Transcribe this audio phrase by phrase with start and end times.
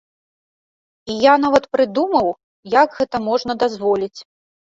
[1.11, 2.27] І я нават прыдумаў,
[2.81, 4.19] як гэта можна дазволіць.